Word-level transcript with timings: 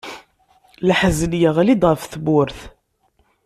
Laḥzen 0.87 1.33
yeɣli-d 1.41 1.83
ɣef 1.89 2.03
tmurt. 2.13 2.59